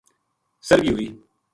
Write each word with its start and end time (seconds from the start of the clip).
سرہگی 0.67 0.91
ہوئی 0.95 1.07